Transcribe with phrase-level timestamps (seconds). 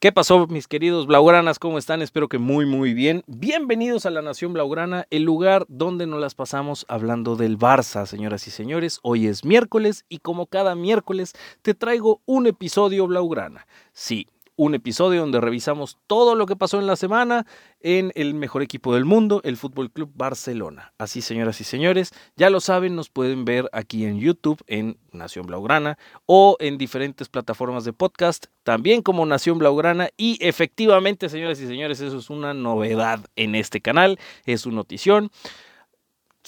[0.00, 1.58] ¿Qué pasó, mis queridos Blaugranas?
[1.58, 2.02] ¿Cómo están?
[2.02, 3.24] Espero que muy, muy bien.
[3.26, 8.46] Bienvenidos a la Nación Blaugrana, el lugar donde nos las pasamos hablando del Barça, señoras
[8.46, 9.00] y señores.
[9.02, 11.32] Hoy es miércoles y como cada miércoles
[11.62, 13.66] te traigo un episodio Blaugrana.
[13.92, 14.28] Sí,
[14.58, 17.46] un episodio donde revisamos todo lo que pasó en la semana
[17.80, 20.92] en el mejor equipo del mundo, el Fútbol Club Barcelona.
[20.98, 25.46] Así, señoras y señores, ya lo saben, nos pueden ver aquí en YouTube, en Nación
[25.46, 25.96] Blaugrana,
[26.26, 30.08] o en diferentes plataformas de podcast, también como Nación Blaugrana.
[30.16, 35.30] Y efectivamente, señoras y señores, eso es una novedad en este canal, es una notición.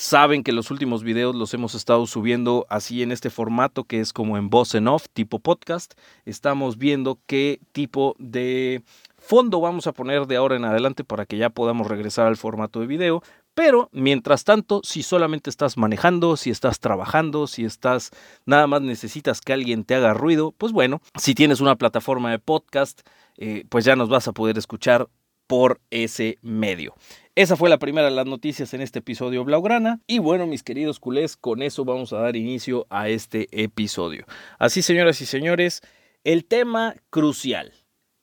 [0.02, 4.14] Saben que los últimos videos los hemos estado subiendo así en este formato que es
[4.14, 5.92] como en voz en off, tipo podcast.
[6.24, 8.82] Estamos viendo qué tipo de
[9.18, 12.80] fondo vamos a poner de ahora en adelante para que ya podamos regresar al formato
[12.80, 13.22] de video.
[13.52, 18.10] Pero mientras tanto, si solamente estás manejando, si estás trabajando, si estás
[18.46, 22.38] nada más necesitas que alguien te haga ruido, pues bueno, si tienes una plataforma de
[22.38, 23.02] podcast,
[23.36, 25.10] eh, pues ya nos vas a poder escuchar
[25.50, 26.94] por ese medio.
[27.36, 30.00] Esa fue la primera de las noticias en este episodio Blaugrana.
[30.08, 34.26] Y bueno, mis queridos culés, con eso vamos a dar inicio a este episodio.
[34.58, 35.80] Así, señoras y señores,
[36.24, 37.72] el tema crucial,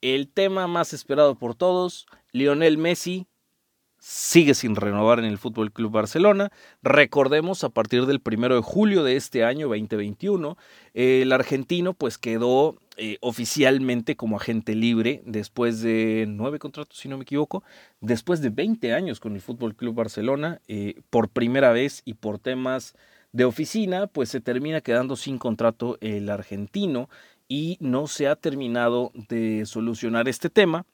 [0.02, 3.28] el tema más esperado por todos, Lionel Messi
[4.08, 6.50] sigue sin renovar en el Fútbol Club Barcelona.
[6.82, 10.58] Recordemos, a partir del primero de julio de este año 2021,
[10.94, 17.18] el argentino pues quedó eh, oficialmente como agente libre después de nueve contratos, si no
[17.18, 17.66] me equivoco,
[18.00, 22.40] después de 20 años con el Fútbol Club Barcelona, eh, por primera vez y por
[22.40, 22.96] temas
[23.34, 27.10] de oficina, pues se termina quedando sin contrato el argentino
[27.50, 30.86] y no se ha terminado de solucionar este tema.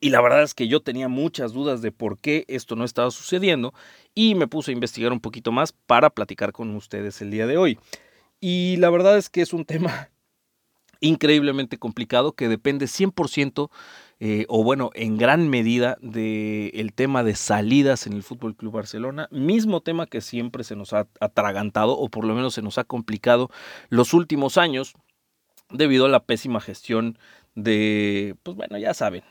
[0.00, 3.10] Y la verdad es que yo tenía muchas dudas de por qué esto no estaba
[3.10, 3.74] sucediendo
[4.14, 7.58] y me puse a investigar un poquito más para platicar con ustedes el día de
[7.58, 7.78] hoy.
[8.40, 10.08] Y la verdad es que es un tema
[11.00, 13.70] increíblemente complicado que depende 100%
[14.22, 19.28] eh, o bueno, en gran medida del tema de salidas en el Fútbol Club Barcelona,
[19.30, 22.84] mismo tema que siempre se nos ha atragantado o por lo menos se nos ha
[22.84, 23.48] complicado
[23.88, 24.94] los últimos años
[25.70, 27.18] debido a la pésima gestión
[27.62, 29.22] de, pues bueno, ya saben,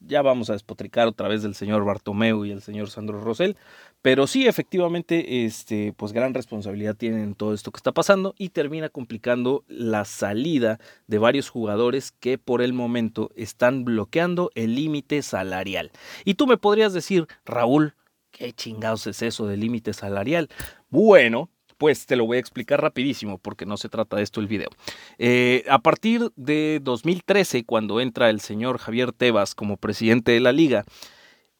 [0.00, 3.56] ya vamos a despotricar otra vez del señor Bartomeu y el señor Sandro Rosell,
[4.02, 8.88] pero sí, efectivamente, este, pues gran responsabilidad tienen todo esto que está pasando y termina
[8.88, 15.90] complicando la salida de varios jugadores que por el momento están bloqueando el límite salarial.
[16.24, 17.94] Y tú me podrías decir, Raúl,
[18.30, 20.50] ¿qué chingados es eso de límite salarial?
[20.88, 24.46] Bueno, pues te lo voy a explicar rapidísimo porque no se trata de esto el
[24.46, 24.68] video.
[25.18, 30.52] Eh, a partir de 2013, cuando entra el señor Javier Tebas como presidente de la
[30.52, 30.84] liga,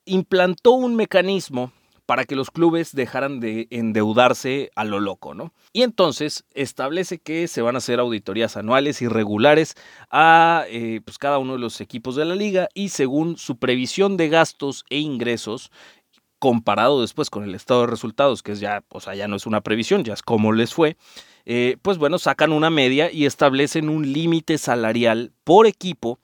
[0.05, 1.73] implantó un mecanismo
[2.07, 5.53] para que los clubes dejaran de endeudarse a lo loco, ¿no?
[5.73, 9.75] Y entonces establece que se van a hacer auditorías anuales y regulares
[10.11, 14.17] a eh, pues cada uno de los equipos de la liga y según su previsión
[14.17, 15.73] de gastos e ingresos,
[16.39, 19.47] comparado después con el estado de resultados, que es ya, o sea, ya no es
[19.47, 20.97] una previsión, ya es cómo les fue,
[21.45, 26.19] eh, pues bueno, sacan una media y establecen un límite salarial por equipo,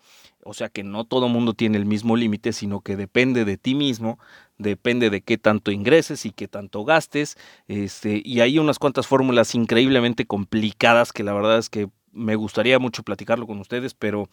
[0.44, 3.74] o sea que no todo mundo tiene el mismo límite, sino que depende de ti
[3.74, 4.18] mismo,
[4.58, 7.36] depende de qué tanto ingreses y qué tanto gastes,
[7.68, 12.78] este, y hay unas cuantas fórmulas increíblemente complicadas que la verdad es que me gustaría
[12.78, 14.28] mucho platicarlo con ustedes, pero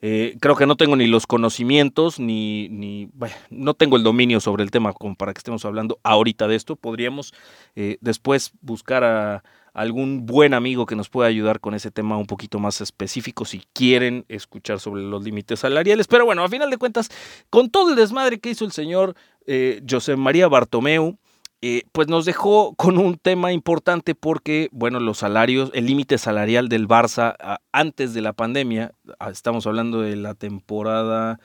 [0.00, 3.10] eh, creo que no tengo ni los conocimientos, ni, ni
[3.50, 6.76] no tengo el dominio sobre el tema como para que estemos hablando ahorita de esto.
[6.76, 7.32] Podríamos
[7.76, 9.42] eh, después buscar a
[9.72, 13.62] algún buen amigo que nos pueda ayudar con ese tema un poquito más específico si
[13.72, 16.06] quieren escuchar sobre los límites salariales.
[16.08, 17.08] Pero bueno, a final de cuentas,
[17.50, 19.14] con todo el desmadre que hizo el señor
[19.46, 21.18] eh, José María Bartomeu,
[21.62, 26.68] eh, pues nos dejó con un tema importante porque, bueno, los salarios, el límite salarial
[26.68, 28.92] del Barça antes de la pandemia,
[29.30, 31.38] estamos hablando de la temporada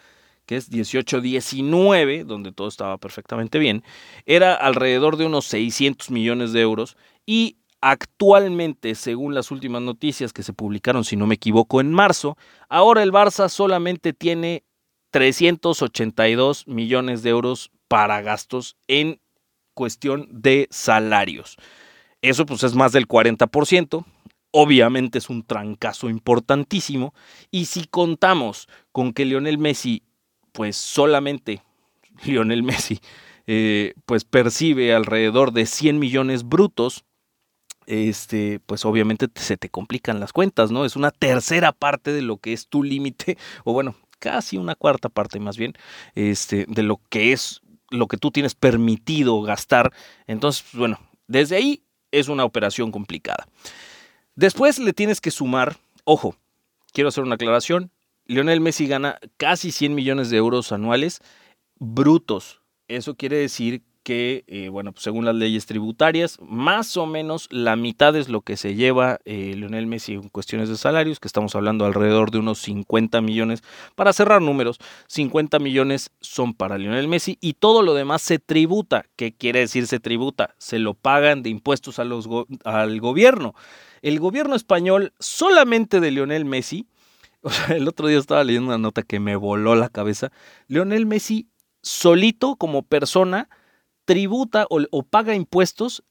[0.45, 3.83] que es 18-19, donde todo estaba perfectamente bien,
[4.25, 10.43] era alrededor de unos 600 millones de euros y actualmente, según las últimas noticias que
[10.43, 12.37] se publicaron, si no me equivoco, en marzo,
[12.69, 14.63] ahora el Barça solamente tiene
[15.11, 19.19] 382 millones de euros para gastos en
[19.75, 21.57] cuestión de salarios.
[22.23, 24.03] Eso pues es más del 40%.
[24.49, 27.13] Obviamente es un trancazo importantísimo.
[27.51, 30.01] Y si contamos con que Lionel Messi,
[30.51, 31.61] pues solamente
[32.25, 32.99] Lionel Messi,
[33.45, 37.05] eh, pues percibe alrededor de 100 millones brutos,
[37.85, 40.85] este, pues obviamente se te complican las cuentas, ¿no?
[40.85, 45.09] Es una tercera parte de lo que es tu límite, o bueno, casi una cuarta
[45.09, 45.73] parte más bien,
[46.15, 49.93] este, de lo que es lo que tú tienes permitido gastar.
[50.27, 53.47] Entonces, pues, bueno, desde ahí es una operación complicada.
[54.35, 56.35] Después le tienes que sumar, ojo,
[56.91, 57.91] quiero hacer una aclaración,
[58.25, 61.21] Lionel Messi gana casi 100 millones de euros anuales
[61.77, 62.61] brutos.
[62.87, 67.75] Eso quiere decir que, eh, bueno, pues según las leyes tributarias, más o menos la
[67.75, 71.55] mitad es lo que se lleva eh, Lionel Messi en cuestiones de salarios, que estamos
[71.55, 73.63] hablando alrededor de unos 50 millones.
[73.95, 79.05] Para cerrar números, 50 millones son para Lionel Messi y todo lo demás se tributa.
[79.15, 80.53] ¿Qué quiere decir se tributa?
[80.59, 83.55] Se lo pagan de impuestos al gobierno.
[84.03, 86.85] El gobierno español solamente de Lionel Messi,
[87.69, 90.31] el otro día estaba leyendo una nota que me voló la cabeza,
[90.67, 91.47] Lionel Messi
[91.81, 93.49] solito como persona
[94.05, 96.03] tributa o, paga impuestos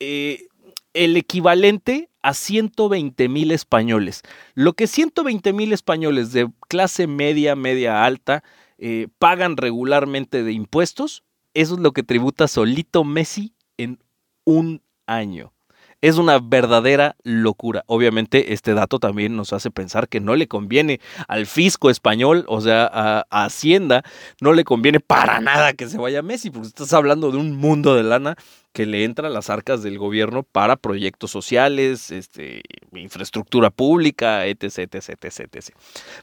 [0.00, 0.46] eh,
[0.94, 4.22] el equivalente a 120 mil españoles.
[4.54, 8.42] Lo que 120 mil españoles de clase media, media alta
[8.78, 11.24] eh, pagan regularmente de impuestos,
[11.54, 13.98] eso es lo que tributa solito Messi en
[14.44, 15.52] un año.
[16.00, 17.82] Es una verdadera locura.
[17.86, 22.60] Obviamente este dato también nos hace pensar que no le conviene al fisco español, o
[22.60, 24.04] sea, a, Hacienda,
[24.40, 27.94] no le conviene para nada que se vaya Messi, porque estás hablando de un mundo
[27.94, 28.36] de lana
[28.72, 32.62] que le entra a las arcas del gobierno para proyectos sociales, este,
[32.92, 35.74] infraestructura pública, etc, etc, etc,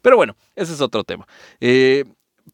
[0.01, 1.27] Pero bueno, ese es otro tema.
[1.59, 2.05] Eh,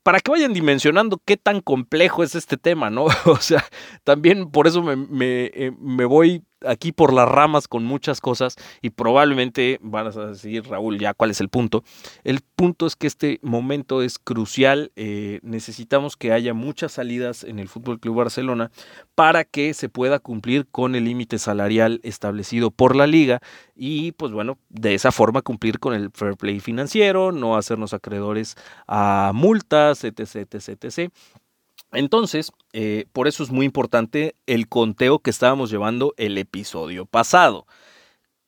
[0.04, 3.06] para que vayan dimensionando qué tan complejo es este tema, ¿no?
[3.26, 3.64] O sea,
[4.04, 8.56] también por eso me, me, eh, me voy aquí por las ramas con muchas cosas
[8.82, 11.84] y probablemente van a decir, Raúl, ya cuál es el punto.
[12.24, 14.92] El punto es que este momento es crucial.
[14.96, 18.72] Eh, necesitamos que haya muchas salidas en el Fútbol Club Barcelona
[19.16, 23.42] para que se pueda cumplir con el límite salarial establecido por la liga
[23.76, 28.56] y, pues bueno, de esa forma cumplir con el fair play financiero, no hacernos acreedores
[28.88, 31.12] a multas, etc, etc, etc.
[31.92, 37.66] Entonces, eh, por eso es muy importante el conteo que estábamos llevando el episodio pasado.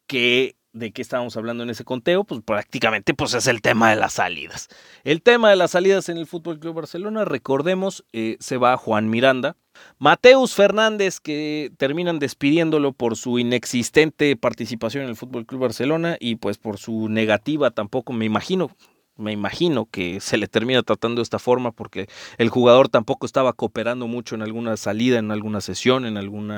[0.07, 2.24] Que, ¿De qué estábamos hablando en ese conteo?
[2.24, 4.69] Pues prácticamente pues es el tema de las salidas.
[5.04, 9.10] El tema de las salidas en el Fútbol Club Barcelona, recordemos, eh, se va Juan
[9.10, 9.56] Miranda.
[9.98, 16.36] Mateus Fernández, que terminan despidiéndolo por su inexistente participación en el Fútbol Club Barcelona y
[16.36, 18.72] pues por su negativa tampoco, me imagino,
[19.15, 22.07] me imagino que se le termina tratando de esta forma porque
[22.38, 26.51] el jugador tampoco estaba cooperando mucho en alguna salida, en alguna sesión, en algún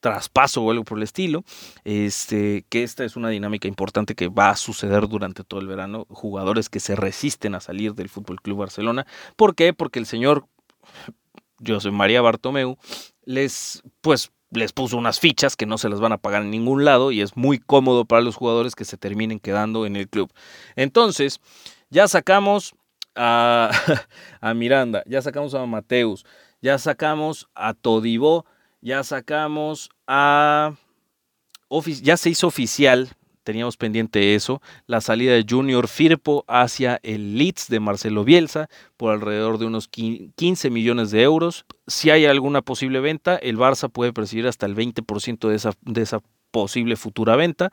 [0.00, 1.44] traspaso o algo por el estilo.
[1.84, 6.06] Este, que esta es una dinámica importante que va a suceder durante todo el verano.
[6.08, 9.06] Jugadores que se resisten a salir del Fútbol Club Barcelona.
[9.36, 9.74] ¿Por qué?
[9.74, 10.46] Porque el señor
[11.66, 12.76] José María Bartomeu
[13.24, 16.84] les, pues, les puso unas fichas que no se las van a pagar en ningún
[16.84, 20.32] lado y es muy cómodo para los jugadores que se terminen quedando en el club.
[20.76, 21.40] Entonces,
[21.90, 22.74] ya sacamos
[23.18, 26.24] a, Miranda, ya sacamos a Mateus,
[26.62, 28.46] ya sacamos a Todibó,
[28.80, 30.74] ya sacamos a...
[32.02, 33.10] Ya se hizo oficial,
[33.42, 39.12] teníamos pendiente eso, la salida de Junior Firpo hacia el Leeds de Marcelo Bielsa por
[39.12, 41.66] alrededor de unos 15 millones de euros.
[41.86, 46.02] Si hay alguna posible venta, el Barça puede percibir hasta el 20% de esa, de
[46.02, 46.20] esa
[46.50, 47.70] posible futura venta.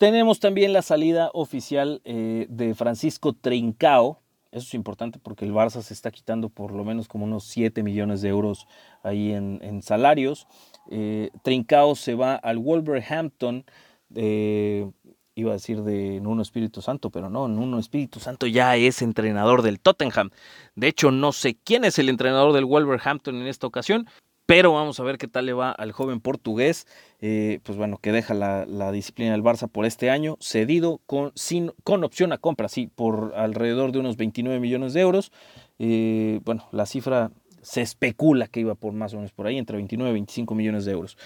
[0.00, 4.18] Tenemos también la salida oficial eh, de Francisco Trincao.
[4.50, 7.82] Eso es importante porque el Barça se está quitando por lo menos como unos 7
[7.82, 8.66] millones de euros
[9.02, 10.46] ahí en, salarios.
[10.90, 13.66] Eh, Trincao se va al Wolverhampton.
[14.08, 19.60] iba a decir de Nuno Espíritu Santo, pero no, Nuno Espíritu Santo ya es entrenador
[19.60, 20.30] del Tottenham.
[20.76, 24.08] De hecho, no sé quién es el entrenador del Wolverhampton en esta ocasión,
[24.50, 26.88] pero vamos a ver qué tal le va al joven portugués,
[27.20, 31.70] eh, pues bueno, que deja la, disciplina del Barça por este año, cedido con, sin,
[31.84, 35.30] con opción a compra, sí, por alrededor de unos 29 millones de euros.
[35.78, 37.30] Eh, bueno, la cifra
[37.62, 40.84] se especula que iba por más o menos por ahí, entre 29 y 25 millones
[40.84, 41.16] de euros.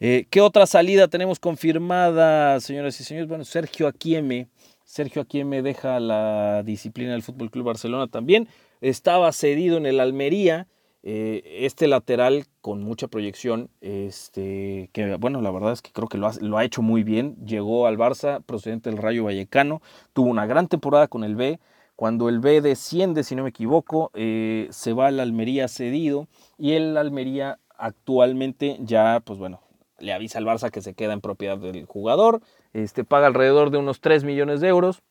[0.00, 3.28] Eh, ¿Qué otra salida tenemos confirmada, señoras y señores?
[3.28, 4.48] Bueno, Sergio Aquieme.
[4.82, 8.48] Sergio Aquieme deja la disciplina del Fútbol Club Barcelona también.
[8.80, 10.66] Estaba cedido en el Almería.
[11.04, 16.58] Este lateral con mucha proyección, este, que bueno, la verdad es que creo que lo
[16.58, 17.36] ha, hecho muy bien.
[17.44, 21.58] Llegó al Barça procedente del Rayo Vallecano, tuvo una gran temporada con el B.
[21.96, 26.72] Cuando el B desciende, si no me equivoco, eh, se va al Almería cedido y
[26.72, 29.60] el Almería actualmente ya, pues bueno,
[29.98, 32.40] le avisa al Barça que se queda en propiedad del jugador,
[32.72, 35.02] este, paga alrededor de unos 3 millones de euros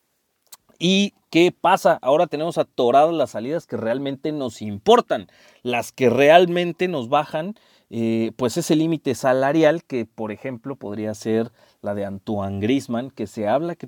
[0.84, 2.00] ¿Y qué pasa?
[2.02, 5.28] Ahora tenemos atoradas las salidas que realmente nos importan,
[5.62, 7.54] las que realmente nos bajan,
[7.92, 11.52] eh, pues ese límite salarial que, por ejemplo, podría ser
[11.84, 13.88] la de Antoine Grisman, que se habla que,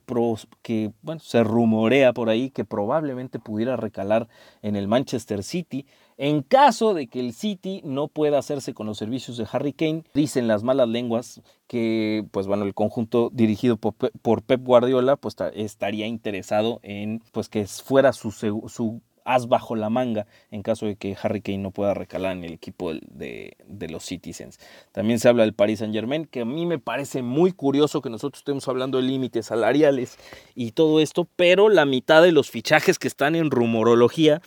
[0.62, 4.28] que bueno, se rumorea por ahí que probablemente pudiera recalar
[4.62, 5.88] en el Manchester City.
[6.18, 10.04] En caso de que el City no pueda hacerse con los servicios de Harry Kane,
[10.14, 16.08] dicen las malas lenguas que, pues bueno, el conjunto dirigido por, Pep Guardiola, pues estaría
[16.08, 21.16] interesado en, pues que fuera su, su as bajo la manga en caso de que
[21.22, 24.60] Harry Kane no pueda recalar en el equipo de, de, los Citizens.
[24.92, 28.10] También se habla del Paris Saint Germain, que a mí me parece muy curioso que
[28.10, 30.18] nosotros estemos hablando de límites salariales
[30.56, 34.42] y todo esto, pero la mitad de los fichajes que están en rumorología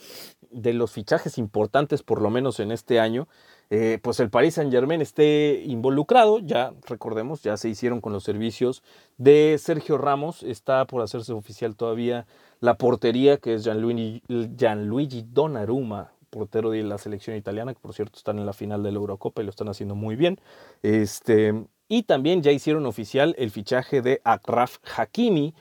[0.57, 3.27] de los fichajes importantes, por lo menos en este año,
[3.69, 8.23] eh, pues el Paris Saint Germain esté involucrado, ya recordemos, ya se hicieron con los
[8.23, 8.81] servicios
[9.17, 12.25] de Sergio Ramos, está por hacerse oficial todavía
[12.59, 14.23] la portería, que es Gianluigi,
[14.57, 18.91] Gianluigi Donnarumma, portero de la selección italiana, que por cierto están en la final de
[18.91, 20.39] la Eurocopa y lo están haciendo muy bien.
[20.81, 25.53] Este, y también ya hicieron oficial el fichaje de Akraf Hakimi,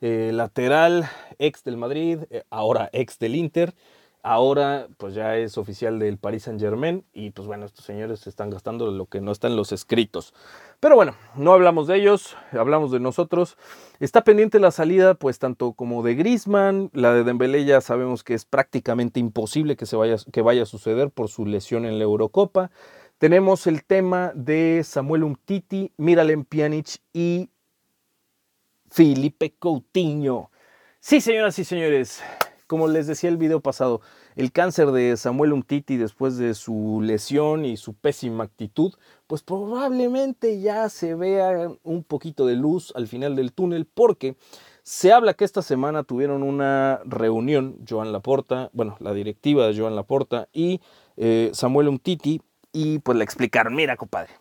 [0.00, 1.08] eh, lateral
[1.38, 3.74] ex del Madrid, eh, ahora ex del Inter,
[4.26, 8.30] Ahora pues ya es oficial del Paris Saint Germain y pues bueno, estos señores se
[8.30, 10.32] están gastando lo que no está en los escritos.
[10.80, 13.58] Pero bueno, no hablamos de ellos, hablamos de nosotros.
[14.00, 18.32] Está pendiente la salida pues tanto como de Griezmann, la de Dembélé ya sabemos que
[18.32, 22.04] es prácticamente imposible que, se vaya, que vaya a suceder por su lesión en la
[22.04, 22.70] Eurocopa.
[23.18, 27.50] Tenemos el tema de Samuel Umtiti, Miralem Pjanic y
[28.90, 30.50] Felipe Coutinho.
[30.98, 32.22] Sí, señoras y señores,
[32.74, 34.00] como les decía el video pasado,
[34.34, 38.94] el cáncer de Samuel Umtiti después de su lesión y su pésima actitud,
[39.28, 44.34] pues probablemente ya se vea un poquito de luz al final del túnel porque
[44.82, 49.94] se habla que esta semana tuvieron una reunión Joan Laporta, bueno, la directiva de Joan
[49.94, 50.80] Laporta y
[51.16, 54.32] eh, Samuel Umtiti y pues le explicaron, mira compadre,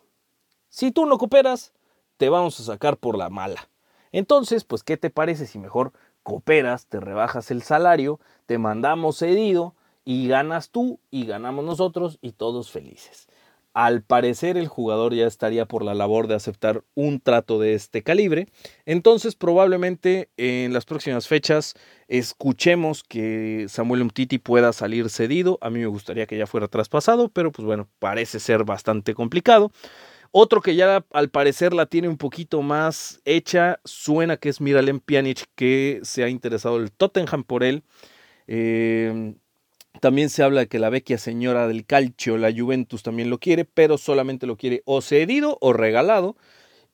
[0.69, 1.71] si tú no cooperas,
[2.17, 3.69] te vamos a sacar por la mala.
[4.11, 5.91] Entonces, pues, ¿qué te parece si mejor
[6.23, 9.75] cooperas, te rebajas el salario, te mandamos cedido
[10.05, 13.27] y ganas tú y ganamos nosotros y todos felices.
[13.73, 18.03] Al parecer el jugador ya estaría por la labor de aceptar un trato de este
[18.03, 18.47] calibre,
[18.85, 21.73] entonces probablemente en las próximas fechas
[22.07, 25.57] escuchemos que Samuel Umtiti pueda salir cedido.
[25.59, 29.71] A mí me gustaría que ya fuera traspasado, pero pues bueno, parece ser bastante complicado.
[30.35, 34.99] Otro que ya al parecer la tiene un poquito más hecha, suena que es Miralem
[34.99, 37.83] Pjanic, que se ha interesado el Tottenham por él.
[38.47, 39.35] Em,
[40.01, 43.63] también se habla de que la vecchia señora del calcio, la Juventus, también lo quiere,
[43.65, 46.35] pero solamente lo quiere o cedido o regalado.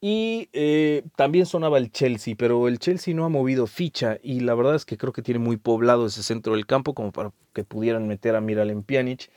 [0.02, 4.56] Y eh, también sonaba el Chelsea, pero el Chelsea no ha movido ficha y la
[4.56, 7.64] verdad es que creo que tiene muy poblado ese centro del campo como para que
[7.64, 9.30] pudieran meter a Miralem Pjanic.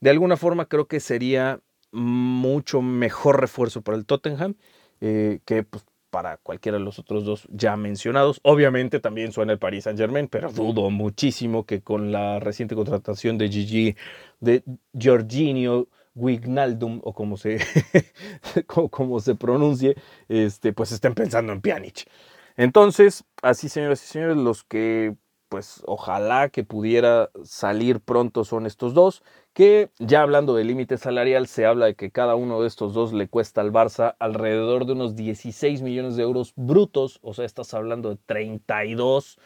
[0.00, 1.60] De alguna forma creo que sería
[1.92, 4.54] mucho mejor refuerzo para el Tottenham
[5.00, 8.40] eh, que pues, para cualquiera de los otros dos ya mencionados.
[8.42, 13.38] Obviamente también suena el Paris Saint Germain, pero dudo muchísimo que con la reciente contratación
[13.38, 13.96] de Gigi,
[14.40, 17.58] de Giorginio Wignaldum, o como se,
[18.66, 19.96] como, se pronuncie,
[20.28, 22.08] este, pues estén pensando en Pjanic.
[22.56, 25.14] Entonces, así señoras y señores, los que
[25.50, 31.48] pues ojalá que pudiera salir pronto son estos dos, que ya hablando de límite salarial,
[31.48, 34.92] se habla de que cada uno de estos dos le cuesta al Barça alrededor de
[34.92, 39.38] unos 16 millones de euros brutos, o sea, estás hablando de 32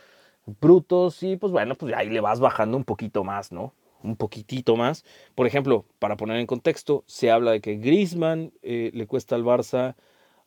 [0.61, 3.73] brutos y pues bueno, pues ahí le vas bajando un poquito más, ¿no?
[4.02, 5.06] Un poquitito más.
[5.34, 9.44] Por ejemplo, para poner en contexto, se habla de que Griezmann eh, le cuesta al
[9.44, 9.94] Barça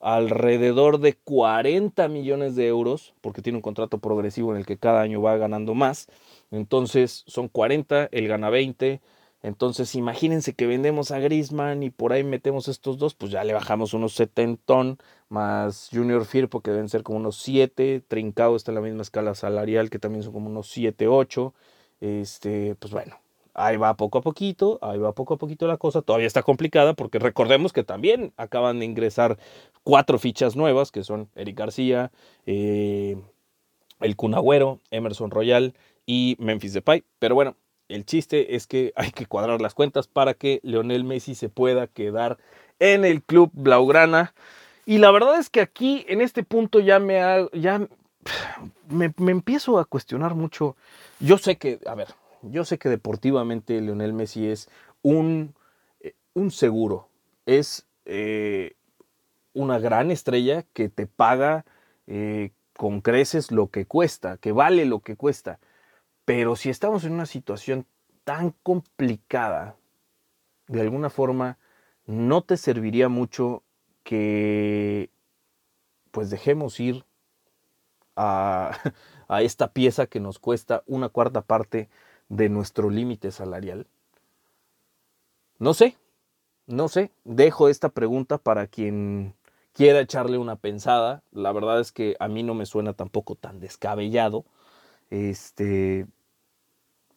[0.00, 5.00] alrededor de 40 millones de euros, porque tiene un contrato progresivo en el que cada
[5.00, 6.08] año va ganando más.
[6.50, 9.00] Entonces son 40, él gana 20.
[9.42, 13.52] Entonces imagínense que vendemos a Grisman y por ahí metemos estos dos, pues ya le
[13.54, 14.96] bajamos unos 70
[15.28, 19.34] más Junior Firpo que deben ser como unos 7, Trincado está en la misma escala
[19.34, 21.54] salarial que también son como unos 7, 8.
[22.00, 23.16] Este, pues bueno,
[23.58, 26.00] Ahí va poco a poquito, ahí va poco a poquito la cosa.
[26.00, 29.36] Todavía está complicada porque recordemos que también acaban de ingresar
[29.82, 32.12] cuatro fichas nuevas, que son Eric García,
[32.46, 33.16] eh,
[33.98, 35.74] el Cunagüero, Emerson Royal
[36.06, 37.02] y Memphis Depay.
[37.18, 37.56] Pero bueno,
[37.88, 41.88] el chiste es que hay que cuadrar las cuentas para que Leonel Messi se pueda
[41.88, 42.38] quedar
[42.78, 44.34] en el club Blaugrana.
[44.86, 47.18] Y la verdad es que aquí, en este punto, ya me,
[47.54, 47.80] ya
[48.88, 50.76] me, me empiezo a cuestionar mucho.
[51.18, 52.06] Yo sé que, a ver,
[52.42, 54.68] yo sé que deportivamente Lionel Messi es
[55.02, 55.54] un,
[56.00, 57.08] eh, un seguro,
[57.46, 58.76] es eh,
[59.52, 61.64] una gran estrella que te paga
[62.06, 65.58] eh, con creces lo que cuesta, que vale lo que cuesta.
[66.24, 67.86] Pero si estamos en una situación
[68.24, 69.76] tan complicada,
[70.68, 71.58] de alguna forma,
[72.06, 73.62] no te serviría mucho
[74.04, 75.10] que
[76.10, 77.04] pues dejemos ir
[78.16, 78.72] a,
[79.28, 81.88] a esta pieza que nos cuesta una cuarta parte
[82.28, 83.86] de nuestro límite salarial.
[85.58, 85.96] no sé,
[86.66, 89.34] no sé, dejo esta pregunta para quien
[89.72, 91.22] quiera echarle una pensada.
[91.32, 94.44] La verdad es que a mí no me suena tampoco tan descabellado.
[95.10, 96.06] Este,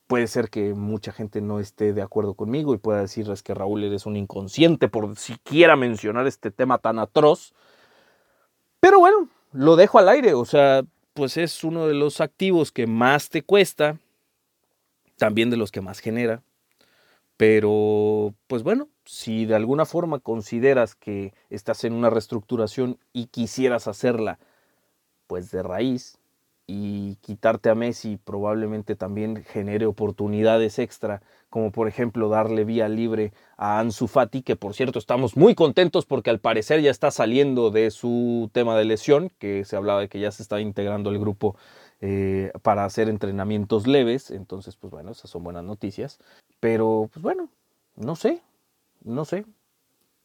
[0.07, 3.83] puede ser que mucha gente no esté de acuerdo conmigo y pueda decirles que Raúl
[3.83, 7.53] eres un inconsciente por siquiera mencionar este tema tan atroz.
[8.79, 12.87] Pero bueno, lo dejo al aire, o sea, pues es uno de los activos que
[12.87, 13.97] más te cuesta,
[15.21, 16.41] también de los que más genera.
[17.37, 23.87] Pero, pues bueno, si de alguna forma consideras que estás en una reestructuración y quisieras
[23.87, 24.39] hacerla,
[25.27, 26.17] pues de raíz,
[26.65, 33.33] y quitarte a Messi probablemente también genere oportunidades extra, como por ejemplo darle vía libre
[33.57, 37.69] a Ansu Fati, que por cierto estamos muy contentos porque al parecer ya está saliendo
[37.69, 41.19] de su tema de lesión, que se hablaba de que ya se está integrando el
[41.19, 41.57] grupo
[42.01, 46.20] eh, para hacer entrenamientos leves, entonces pues bueno, esas son buenas noticias,
[46.60, 47.50] pero pues bueno,
[47.96, 48.41] no sé,
[49.03, 49.46] no sé.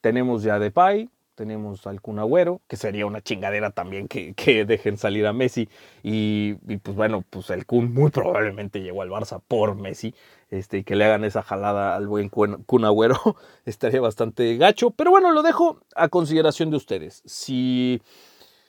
[0.00, 5.26] Tenemos ya Depay, tenemos al Kun Agüero, que sería una chingadera también que, dejen salir
[5.26, 5.68] a Messi.
[6.02, 10.14] Y, pues bueno, pues el Kun muy probablemente llegó al Barça por Messi.
[10.50, 13.18] Este, y que le hagan esa jalada al buen Kun Agüero
[13.66, 14.90] estaría bastante gacho.
[14.90, 17.22] Pero bueno, lo dejo a consideración de ustedes.
[17.26, 18.00] Si,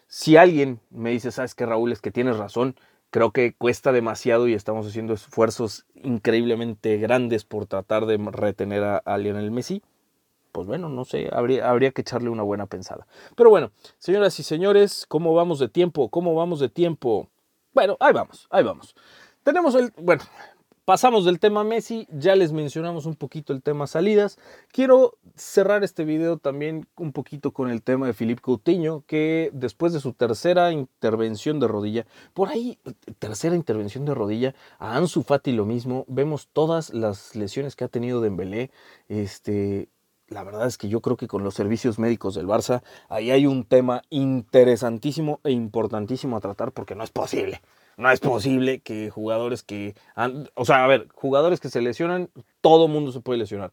[0.08, 2.76] si alguien me dice, sabes que Raúl, es que tienes razón,
[3.10, 9.18] creo que cuesta demasiado y estamos haciendo esfuerzos increíblemente grandes por tratar de retener a,
[9.18, 9.82] Lionel Messi
[10.52, 13.06] pues bueno, no sé, habría, habría que echarle una buena pensada.
[13.36, 16.10] Pero bueno, señoras y señores, ¿cómo vamos de tiempo?
[16.10, 17.30] ¿Cómo vamos de tiempo?
[17.76, 18.96] Bueno, ahí vamos, ahí vamos.
[19.44, 20.24] Tenemos el, bueno,
[20.88, 24.40] pasamos del tema Messi, ya les mencionamos un poquito el tema salidas.
[24.72, 29.92] Quiero cerrar este video también un poquito con el tema de Filipe Coutinho, que después
[29.92, 32.80] de su tercera intervención de rodilla, por ahí,
[33.20, 37.90] tercera intervención de rodilla, a Ansu Fati lo mismo, vemos todas las lesiones que ha
[37.90, 38.72] tenido Dembélé,
[39.10, 39.90] este,
[40.30, 43.46] la verdad es que yo creo que con los servicios médicos del Barça, ahí hay
[43.46, 47.60] un tema interesantísimo e importantísimo a tratar porque no es posible.
[47.98, 49.96] No es posible que jugadores que...
[50.54, 52.30] O sea, a ver, jugadores que se lesionan,
[52.62, 53.72] todo mundo se puede lesionar.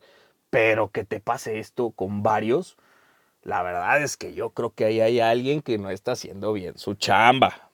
[0.49, 2.77] Pero que te pase esto con varios,
[3.43, 6.79] la verdad es que yo creo que ahí hay alguien que no está haciendo bien
[6.79, 7.71] su chamba.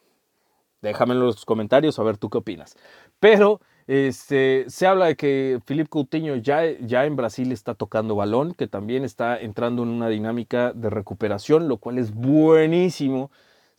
[0.82, 2.76] Déjame en los comentarios a ver tú qué opinas.
[3.20, 8.54] Pero este, se habla de que Filipe Coutinho ya, ya en Brasil está tocando balón,
[8.54, 13.30] que también está entrando en una dinámica de recuperación, lo cual es buenísimo.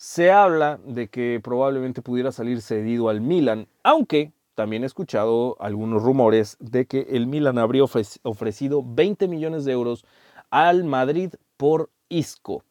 [0.04, 6.02] Se habla de que probablemente pudiera salir cedido al Milan, aunque también he escuchado algunos
[6.02, 10.04] rumores de que el Milan habría ofrecido 20 millones de euros
[10.50, 12.64] al Madrid por Isco.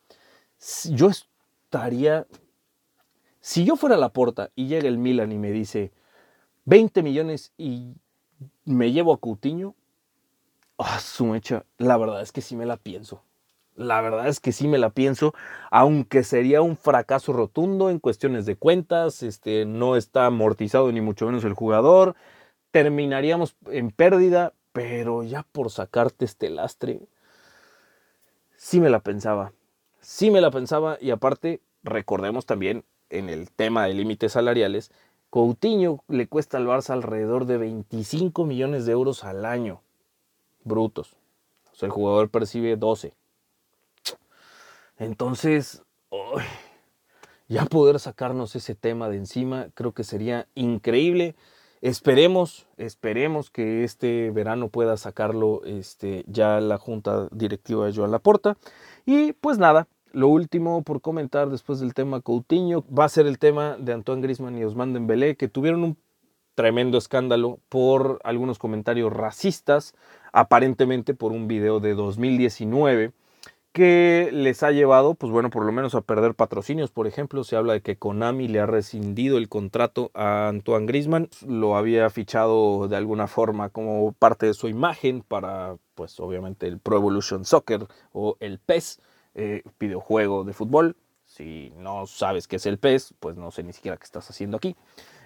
[0.90, 2.26] Yo estaría,
[3.40, 5.92] si yo fuera a la puerta y llega el Milan y me dice,
[6.64, 7.94] 20 millones y
[8.64, 9.76] me llevo a Coutinho,
[10.78, 13.22] ah, su mecha, la verdad es que sí me la pienso.
[13.76, 15.32] La verdad es que sí me la pienso,
[15.70, 21.26] aunque sería un fracaso rotundo en cuestiones de cuentas, este, no está amortizado ni mucho
[21.26, 22.14] menos el jugador,
[22.72, 27.00] terminaríamos en pérdida, pero ya por sacarte este lastre,
[28.56, 29.52] sí me la pensaba,
[30.00, 34.92] sí me la pensaba y aparte recordemos también en el tema de límites salariales
[35.30, 39.80] Coutinho le cuesta al Barça alrededor de 25 millones de euros al año,
[40.64, 41.14] brutos.
[41.72, 43.14] O sea, el jugador percibe 12.
[45.00, 45.82] Entonces,
[47.48, 51.34] ya poder sacarnos ese tema de encima, creo que sería increíble.
[51.80, 58.58] Esperemos, esperemos que este verano pueda sacarlo este, ya la junta directiva de Joan Laporta.
[59.06, 63.38] Y pues nada, lo último por comentar después del tema Coutinho va a ser el
[63.38, 65.96] tema de Antoine Grisman y Osman Dembélé que tuvieron un
[66.54, 69.94] tremendo escándalo por algunos comentarios racistas,
[70.30, 73.12] aparentemente por un video de 2019
[73.72, 76.90] que les ha llevado, pues bueno, por lo menos a perder patrocinios.
[76.90, 81.28] Por ejemplo, se habla de que Konami le ha rescindido el contrato a Antoine Grisman,
[81.46, 86.78] lo había fichado de alguna forma como parte de su imagen para, pues obviamente, el
[86.78, 89.00] Pro Evolution Soccer o el PES
[89.34, 90.96] eh, videojuego de fútbol.
[91.24, 94.56] Si no sabes qué es el PES, pues no sé ni siquiera qué estás haciendo
[94.56, 94.74] aquí.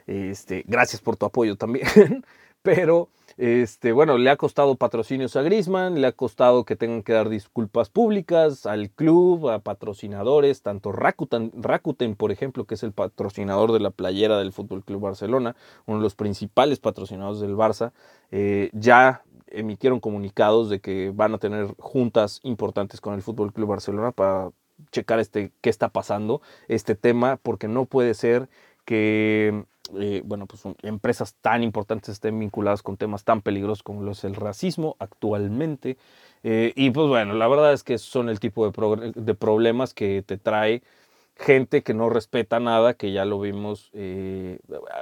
[0.06, 1.86] Este, gracias por tu apoyo también.
[2.64, 7.12] Pero este, bueno, le ha costado patrocinios a Grisman, le ha costado que tengan que
[7.12, 12.92] dar disculpas públicas al club, a patrocinadores, tanto Rakuten, Rakuten, por ejemplo, que es el
[12.92, 17.92] patrocinador de la playera del Fútbol Club Barcelona, uno de los principales patrocinadores del Barça,
[18.30, 23.68] eh, ya emitieron comunicados de que van a tener juntas importantes con el Fútbol Club
[23.68, 24.52] Barcelona para
[24.90, 28.48] checar este qué está pasando este tema porque no puede ser
[28.86, 29.64] que
[29.98, 34.24] eh, bueno, pues empresas tan importantes estén vinculadas con temas tan peligrosos como lo es
[34.24, 35.98] el racismo actualmente.
[36.42, 40.22] Eh, y pues bueno, la verdad es que son el tipo de, de, problemas que
[40.22, 40.82] te trae
[41.36, 43.90] gente que no respeta nada, que ya lo vimos.
[43.92, 44.58] Eh,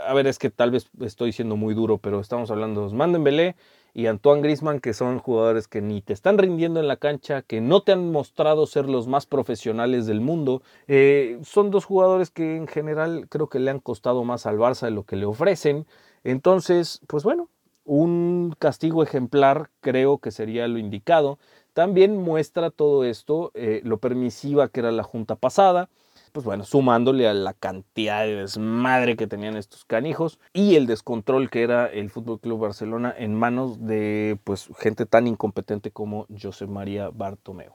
[0.06, 3.12] a ver, es que tal vez estoy siendo muy duro, pero estamos hablando de Osman
[3.12, 3.54] Dembélé
[3.94, 7.60] y Antoine Grisman, que son jugadores que ni te están rindiendo en la cancha, que
[7.60, 10.62] no te han mostrado ser los más profesionales del mundo.
[10.88, 14.86] Eh, son dos jugadores que en general creo que le han costado más al Barça
[14.86, 15.86] de lo que le ofrecen.
[16.24, 17.48] Entonces, pues bueno,
[17.84, 21.38] un castigo ejemplar creo que sería lo indicado.
[21.74, 25.88] También muestra todo esto, eh, lo permisiva que era la junta pasada
[26.32, 31.50] pues bueno, sumándole a la cantidad de desmadre que tenían estos canijos y el descontrol
[31.50, 36.66] que era el Fútbol Club Barcelona en manos de pues gente tan incompetente como José
[36.66, 37.74] María Bartomeu.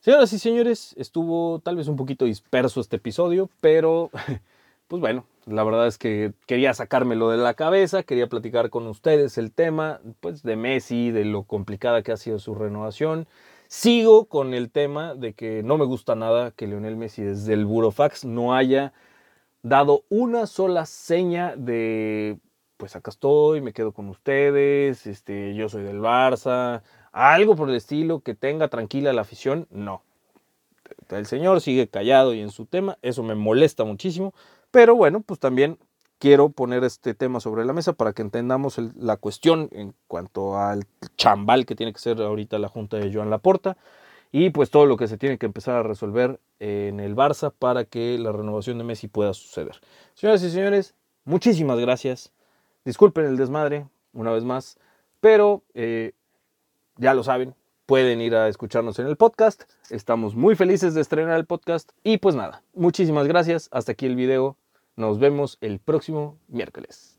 [0.00, 4.10] Señoras y señores, estuvo tal vez un poquito disperso este episodio, pero
[4.88, 9.38] pues bueno, la verdad es que quería sacármelo de la cabeza, quería platicar con ustedes
[9.38, 13.26] el tema pues de Messi, de lo complicada que ha sido su renovación
[13.72, 17.64] Sigo con el tema de que no me gusta nada que Lionel Messi desde el
[17.64, 18.92] Burofax no haya
[19.62, 22.36] dado una sola seña de
[22.76, 26.82] pues acá estoy, me quedo con ustedes, este, yo soy del Barça,
[27.12, 30.02] algo por el estilo que tenga tranquila la afición, no.
[31.08, 34.34] El señor sigue callado y en su tema, eso me molesta muchísimo,
[34.70, 35.78] pero bueno, pues también
[36.22, 40.84] quiero poner este tema sobre la mesa para que entendamos la cuestión en cuanto al
[41.16, 43.76] chambal que tiene que ser ahorita la junta de Joan Laporta
[44.30, 47.86] y pues todo lo que se tiene que empezar a resolver en el Barça para
[47.86, 49.80] que la renovación de Messi pueda suceder.
[50.14, 52.30] Señoras y señores, muchísimas gracias.
[52.84, 54.78] Disculpen el desmadre una vez más,
[55.20, 56.12] pero eh,
[56.98, 59.64] ya lo saben, pueden ir a escucharnos en el podcast.
[59.90, 63.68] Estamos muy felices de estrenar el podcast y pues nada, muchísimas gracias.
[63.72, 64.56] Hasta aquí el video.
[64.96, 67.11] Nos vemos el próximo miércoles.